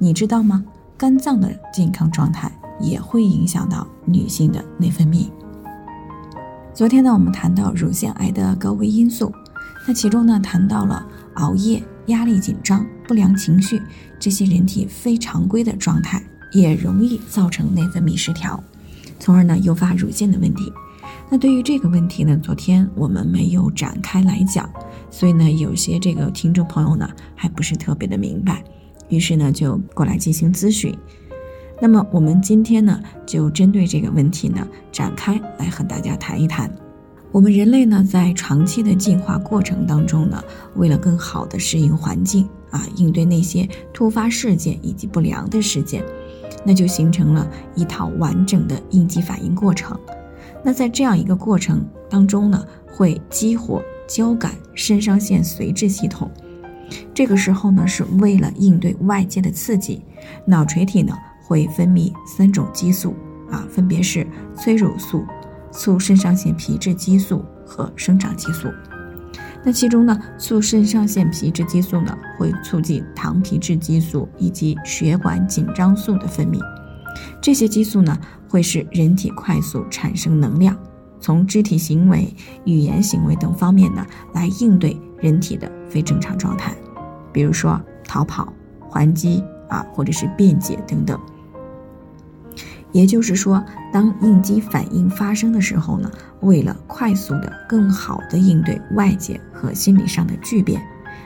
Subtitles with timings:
[0.00, 0.64] 你知道吗？
[0.96, 2.50] 肝脏的健康状态
[2.80, 5.26] 也会影响到女性的内分泌。
[6.72, 9.32] 昨天呢，我们谈到乳腺癌的高危因素，
[9.88, 11.04] 那其中呢谈到了
[11.34, 13.82] 熬夜、压力紧张、不良情绪
[14.20, 18.62] 这些人体非常规的状态，也容易造成内分泌失调，
[19.18, 20.72] 从而呢诱发乳腺的问题。
[21.28, 24.70] 那对于这个问题呢，昨天我们没有展开来讲，
[25.10, 28.62] 所以呢，有些这个听众朋友呢还不是特别的明白，
[29.08, 30.96] 于是呢就过来进行咨询。
[31.80, 36.70] 那么我们今天呢，就针对这个问题呢，展开来和大家谈一谈。
[37.30, 40.42] 我们人类呢，在长期的进化过程当中呢，
[40.74, 46.02] 为了更好的适应环境啊，应对那些突发事件以及不良的事件，
[46.64, 49.96] 那就形成了一套完整的应激反应过程。
[50.64, 56.28] 那在这样一个过程当中呢，会激活交感肾上腺髓质系统。
[57.14, 60.02] 这个时候呢，是为了应对外界的刺激，
[60.46, 61.14] 脑垂体呢。
[61.40, 63.16] 会分泌三种激素
[63.50, 65.24] 啊，分别是催乳素、
[65.72, 68.68] 促肾上腺皮质激素和生长激素。
[69.64, 76.60] 那其中呢，促肾上腺皮质激素呢，会促进糖皮质激素以及血管紧张素的分泌。
[77.40, 78.14] 这些激素呢，
[78.46, 80.78] 会使人体快速产生能量，
[81.20, 82.32] 从肢体行为、
[82.64, 86.74] 语言行为等方面呢，来应对人体的非正常状态，
[87.32, 88.52] 比如说逃跑、
[88.88, 91.18] 还击啊，或者是辩解等等。
[92.90, 100.80] 也就是说，当应激反应发生的时候呢，为了快速的、更好的应对外界和心理上的巨变，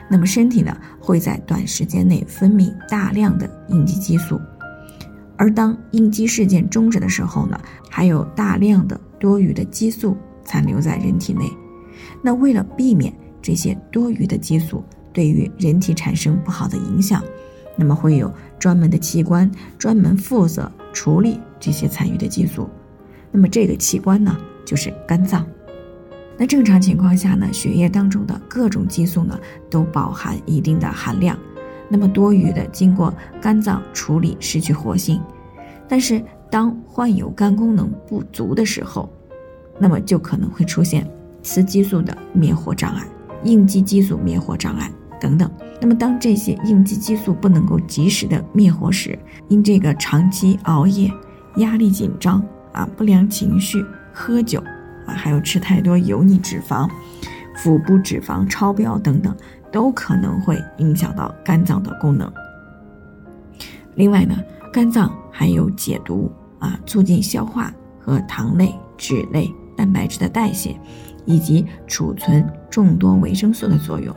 [0.09, 4.41] 那么身体呢会在短时间内分泌大量的应激激素，
[5.37, 7.57] 而当应激事件终止的时候呢，
[7.89, 11.49] 还有大量的多余的激素残留在人体内。
[12.21, 17.23] 那为了避免这些多余的激素对于人体产生不好的影响，
[17.77, 18.29] 那么会有
[18.59, 21.39] 专门的器官专门负责处理。
[21.57, 22.69] 这些残余的激素，
[23.31, 24.35] 那么这个器官呢，
[24.65, 25.47] 就是肝脏。
[26.37, 31.39] 那正常情况下呢，血液当中的各种激素呢，都饱含一定的含量。
[31.87, 35.21] 那么多余的经过肝脏处理，失去活性。
[35.87, 36.21] 但是
[36.53, 39.11] 当患有肝功能不足的时候，
[39.79, 41.03] 那么就可能会出现
[41.41, 43.03] 雌激素的灭活障碍、
[43.43, 45.49] 应激激素灭活障碍等等。
[45.81, 51.11] 那么当这些应激激素不能够及时的灭活时，因这个长期熬夜。
[51.57, 52.39] 压力紧张
[52.71, 54.59] 啊，不良情绪，喝酒
[55.07, 56.87] 啊，还有吃太多油腻脂肪，
[57.55, 59.35] 腹部脂肪超标等等，
[59.71, 62.31] 都可能会影响到肝脏的功能。
[63.95, 64.35] 另外呢，
[64.71, 66.31] 肝脏还有解毒
[66.63, 70.79] 啊，促进消化和糖类、脂类、蛋白质的代谢，
[71.25, 74.15] 以及储存众多维生素的作用。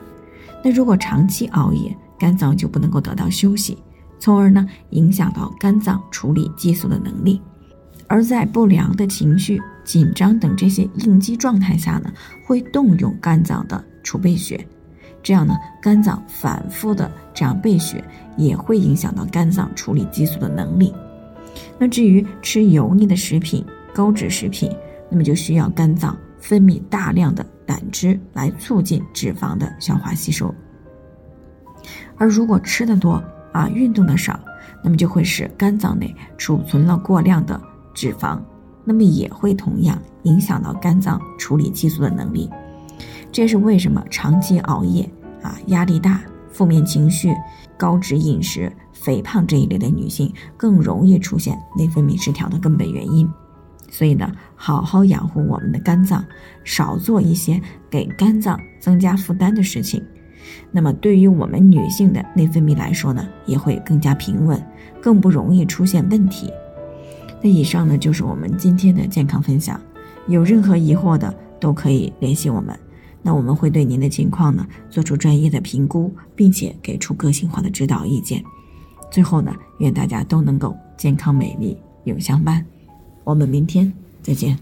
[0.63, 3.77] 那如果长期熬夜，肝脏就不能够得到休息。
[4.21, 7.43] 从而呢，影响到肝脏处理激素的能力，
[8.07, 12.13] 而在不良的情绪、紧张等这些应激状态下呢，
[12.47, 14.65] 会动用肝脏的储备血，
[15.21, 18.03] 这样呢，肝脏反复的这样备血，
[18.37, 20.95] 也会影响到肝脏处理激素的能力。
[21.79, 24.71] 那至于吃油腻的食品、高脂食品，
[25.11, 30.55] 那么就需要肝脏分泌大量的胆汁来促进脂肪的消化吸收，
[32.17, 33.23] 而如果吃的多，
[33.53, 34.39] 啊，运动的少，
[34.85, 37.61] 那么就会使肝脏内储存了过量的
[37.95, 38.39] 脂肪，
[38.85, 42.51] 那么也会同样影响到肝脏处理激素的能力。
[43.33, 45.09] 这是为什么长期熬夜
[45.43, 47.33] 啊、压力大、负面情绪、
[47.77, 53.29] 高脂饮食、肥胖这一类的女性更容易出现内分泌失调的根本原因。
[53.89, 56.25] 所以呢，好好养护我们的肝脏，
[56.65, 60.03] 少做一些给肝脏增加负担的事情。
[60.71, 64.61] 那么，对于我们女性的内分泌来说呢，也会更加平稳，
[65.01, 66.53] 更不容易出现问题。
[67.43, 69.81] 那以上呢，就是我们今天的健康分享。
[70.27, 72.77] 有任何疑惑的，都可以联系我们。
[73.27, 78.41] 那我们会对您的情况呢，做出专业的评估，并且给出个性化的指导意见。
[79.11, 82.65] 最后呢，愿大家都能够健康美丽永相伴。
[83.25, 83.93] 我们明天
[84.23, 84.57] 再见。